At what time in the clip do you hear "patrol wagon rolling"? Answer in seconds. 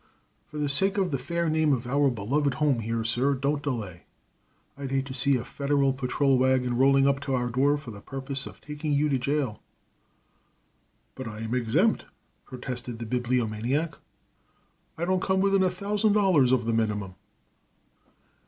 5.93-7.07